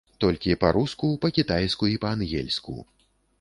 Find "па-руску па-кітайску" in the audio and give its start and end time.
0.63-1.91